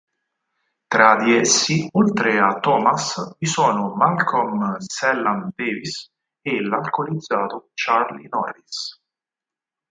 [0.87, 8.99] Tra di essi, oltre a Thomas, vi sono Malcolm Cellan-Davies e l'alcolizzato Charlie Norris.